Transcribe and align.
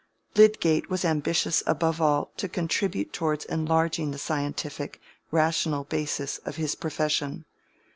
Lydgate 0.35 0.89
was 0.89 1.05
ambitious 1.05 1.61
above 1.67 2.01
all 2.01 2.31
to 2.37 2.49
contribute 2.49 3.13
towards 3.13 3.45
enlarging 3.45 4.09
the 4.09 4.17
scientific, 4.17 4.99
rational 5.29 5.83
basis 5.83 6.39
of 6.39 6.55
his 6.55 6.73
profession. 6.73 7.45